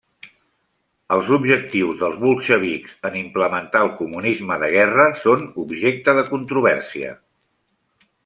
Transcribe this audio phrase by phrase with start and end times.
[1.15, 7.13] Els objectius dels Bolxevics en implementar el comunisme de guerra són objecte de controvèrsia.